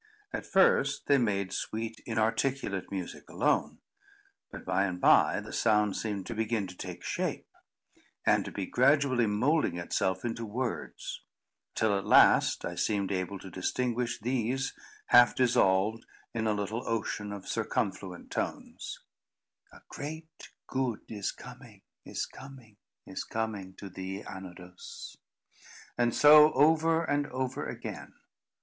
At 0.33 0.47
first, 0.47 1.05
they 1.05 1.19
made 1.19 1.53
sweet 1.53 2.01
inarticulate 2.07 2.89
music 2.91 3.29
alone; 3.29 3.81
but, 4.51 4.65
by 4.65 4.85
and 4.85 4.99
by, 4.99 5.39
the 5.41 5.53
sound 5.53 5.95
seemed 5.95 6.25
to 6.25 6.33
begin 6.33 6.65
to 6.65 6.75
take 6.75 7.03
shape, 7.03 7.47
and 8.25 8.43
to 8.43 8.51
be 8.51 8.65
gradually 8.65 9.27
moulding 9.27 9.77
itself 9.77 10.25
into 10.25 10.43
words; 10.43 11.21
till, 11.75 11.95
at 11.95 12.07
last, 12.07 12.65
I 12.65 12.73
seemed 12.73 13.11
able 13.11 13.37
to 13.37 13.51
distinguish 13.51 14.19
these, 14.19 14.73
half 15.09 15.35
dissolved 15.35 16.07
in 16.33 16.47
a 16.47 16.53
little 16.55 16.87
ocean 16.87 17.31
of 17.31 17.45
circumfluent 17.47 18.31
tones: 18.31 19.01
"A 19.71 19.81
great 19.87 20.49
good 20.65 21.01
is 21.09 21.31
coming—is 21.31 22.25
coming—is 22.25 23.23
coming 23.23 23.75
to 23.75 23.87
thee, 23.87 24.23
Anodos;" 24.23 25.15
and 25.95 26.15
so 26.15 26.51
over 26.53 27.03
and 27.03 27.27
over 27.27 27.67
again. 27.67 28.15